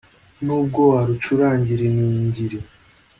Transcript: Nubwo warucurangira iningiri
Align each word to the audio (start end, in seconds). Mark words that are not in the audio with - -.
Nubwo 0.45 0.79
warucurangira 0.93 1.81
iningiri 1.91 2.59